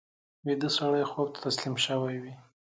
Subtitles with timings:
[0.45, 2.33] ویده سړی خوب ته تسلیم شوی وي